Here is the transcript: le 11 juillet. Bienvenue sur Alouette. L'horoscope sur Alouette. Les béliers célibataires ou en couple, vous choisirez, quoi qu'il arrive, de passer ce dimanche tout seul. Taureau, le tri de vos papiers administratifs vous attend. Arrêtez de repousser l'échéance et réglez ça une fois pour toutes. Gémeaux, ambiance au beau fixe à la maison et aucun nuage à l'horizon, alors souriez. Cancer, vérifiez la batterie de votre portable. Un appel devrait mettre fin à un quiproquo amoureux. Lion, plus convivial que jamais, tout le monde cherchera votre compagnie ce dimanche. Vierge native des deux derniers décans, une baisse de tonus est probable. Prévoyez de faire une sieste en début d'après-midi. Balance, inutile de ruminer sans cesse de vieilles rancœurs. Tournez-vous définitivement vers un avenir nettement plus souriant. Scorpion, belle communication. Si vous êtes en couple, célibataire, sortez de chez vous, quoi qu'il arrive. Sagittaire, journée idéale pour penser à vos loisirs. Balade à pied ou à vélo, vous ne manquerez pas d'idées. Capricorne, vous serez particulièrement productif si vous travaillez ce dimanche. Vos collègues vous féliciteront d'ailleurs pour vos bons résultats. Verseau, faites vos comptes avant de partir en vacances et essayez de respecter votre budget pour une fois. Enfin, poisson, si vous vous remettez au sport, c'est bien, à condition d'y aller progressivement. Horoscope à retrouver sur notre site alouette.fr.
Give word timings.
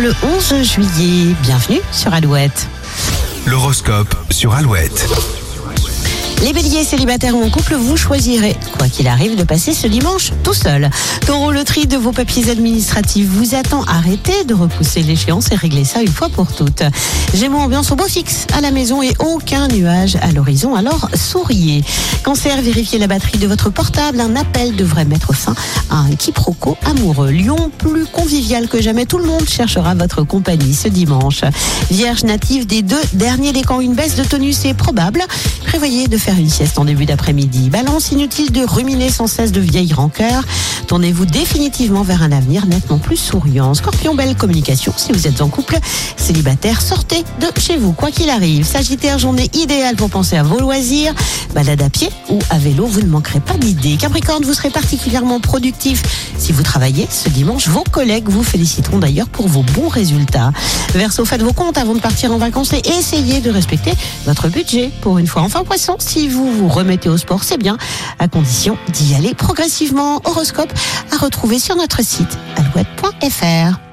le 0.00 0.12
11 0.22 0.62
juillet. 0.62 1.34
Bienvenue 1.42 1.80
sur 1.92 2.12
Alouette. 2.12 2.68
L'horoscope 3.46 4.14
sur 4.30 4.54
Alouette. 4.54 5.43
Les 6.44 6.52
béliers 6.52 6.84
célibataires 6.84 7.34
ou 7.34 7.42
en 7.42 7.48
couple, 7.48 7.74
vous 7.74 7.96
choisirez, 7.96 8.54
quoi 8.76 8.86
qu'il 8.90 9.08
arrive, 9.08 9.34
de 9.34 9.44
passer 9.44 9.72
ce 9.72 9.86
dimanche 9.86 10.30
tout 10.42 10.52
seul. 10.52 10.90
Taureau, 11.26 11.50
le 11.50 11.64
tri 11.64 11.86
de 11.86 11.96
vos 11.96 12.12
papiers 12.12 12.50
administratifs 12.50 13.26
vous 13.26 13.54
attend. 13.54 13.82
Arrêtez 13.84 14.44
de 14.44 14.52
repousser 14.52 15.00
l'échéance 15.00 15.50
et 15.52 15.54
réglez 15.54 15.86
ça 15.86 16.02
une 16.02 16.12
fois 16.12 16.28
pour 16.28 16.52
toutes. 16.52 16.82
Gémeaux, 17.32 17.60
ambiance 17.60 17.90
au 17.92 17.96
beau 17.96 18.04
fixe 18.04 18.46
à 18.52 18.60
la 18.60 18.72
maison 18.72 19.00
et 19.00 19.14
aucun 19.20 19.68
nuage 19.68 20.16
à 20.20 20.32
l'horizon, 20.32 20.74
alors 20.74 21.08
souriez. 21.14 21.82
Cancer, 22.24 22.60
vérifiez 22.60 22.98
la 22.98 23.06
batterie 23.06 23.38
de 23.38 23.46
votre 23.46 23.70
portable. 23.70 24.20
Un 24.20 24.36
appel 24.36 24.76
devrait 24.76 25.06
mettre 25.06 25.32
fin 25.32 25.54
à 25.88 25.96
un 25.96 26.14
quiproquo 26.14 26.76
amoureux. 26.84 27.30
Lion, 27.30 27.70
plus 27.78 28.04
convivial 28.04 28.68
que 28.68 28.82
jamais, 28.82 29.06
tout 29.06 29.18
le 29.18 29.24
monde 29.24 29.48
cherchera 29.48 29.94
votre 29.94 30.24
compagnie 30.24 30.74
ce 30.74 30.88
dimanche. 30.88 31.40
Vierge 31.90 32.24
native 32.24 32.66
des 32.66 32.82
deux 32.82 33.00
derniers 33.14 33.54
décans, 33.54 33.80
une 33.80 33.94
baisse 33.94 34.16
de 34.16 34.24
tonus 34.24 34.66
est 34.66 34.74
probable. 34.74 35.22
Prévoyez 35.64 36.06
de 36.06 36.18
faire 36.18 36.33
une 36.38 36.50
sieste 36.50 36.78
en 36.78 36.84
début 36.84 37.06
d'après-midi. 37.06 37.70
Balance, 37.70 38.12
inutile 38.12 38.52
de 38.52 38.64
ruminer 38.64 39.10
sans 39.10 39.26
cesse 39.26 39.52
de 39.52 39.60
vieilles 39.60 39.92
rancœurs. 39.92 40.44
Tournez-vous 40.86 41.26
définitivement 41.26 42.02
vers 42.02 42.22
un 42.22 42.32
avenir 42.32 42.66
nettement 42.66 42.98
plus 42.98 43.16
souriant. 43.16 43.74
Scorpion, 43.74 44.14
belle 44.14 44.36
communication. 44.36 44.92
Si 44.96 45.12
vous 45.12 45.26
êtes 45.26 45.40
en 45.40 45.48
couple, 45.48 45.78
célibataire, 46.16 46.82
sortez 46.82 47.24
de 47.40 47.48
chez 47.60 47.76
vous, 47.76 47.92
quoi 47.92 48.10
qu'il 48.10 48.30
arrive. 48.30 48.64
Sagittaire, 48.66 49.18
journée 49.18 49.50
idéale 49.54 49.96
pour 49.96 50.10
penser 50.10 50.36
à 50.36 50.42
vos 50.42 50.58
loisirs. 50.58 51.14
Balade 51.54 51.82
à 51.82 51.90
pied 51.90 52.10
ou 52.30 52.38
à 52.50 52.58
vélo, 52.58 52.86
vous 52.86 53.00
ne 53.00 53.08
manquerez 53.08 53.40
pas 53.40 53.54
d'idées. 53.54 53.96
Capricorne, 53.96 54.44
vous 54.44 54.54
serez 54.54 54.70
particulièrement 54.70 55.40
productif 55.40 56.02
si 56.38 56.52
vous 56.52 56.62
travaillez 56.62 57.06
ce 57.10 57.28
dimanche. 57.28 57.68
Vos 57.68 57.84
collègues 57.84 58.28
vous 58.28 58.42
féliciteront 58.42 58.98
d'ailleurs 58.98 59.28
pour 59.28 59.48
vos 59.48 59.62
bons 59.62 59.88
résultats. 59.88 60.52
Verseau, 60.94 61.24
faites 61.24 61.42
vos 61.42 61.52
comptes 61.52 61.78
avant 61.78 61.94
de 61.94 62.00
partir 62.00 62.32
en 62.32 62.38
vacances 62.38 62.72
et 62.72 62.82
essayez 62.98 63.40
de 63.40 63.50
respecter 63.50 63.92
votre 64.26 64.48
budget 64.48 64.90
pour 65.00 65.18
une 65.18 65.26
fois. 65.26 65.42
Enfin, 65.42 65.64
poisson, 65.64 65.96
si 66.24 66.30
vous 66.30 66.50
vous 66.50 66.68
remettez 66.68 67.10
au 67.10 67.18
sport, 67.18 67.44
c'est 67.44 67.58
bien, 67.58 67.76
à 68.18 68.28
condition 68.28 68.78
d'y 68.88 69.14
aller 69.14 69.34
progressivement. 69.34 70.22
Horoscope 70.24 70.72
à 71.12 71.18
retrouver 71.18 71.58
sur 71.58 71.76
notre 71.76 72.02
site 72.02 72.38
alouette.fr. 72.56 73.83